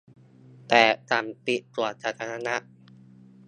[0.69, 2.55] แต่สั่งปิดสวนสาธารณะ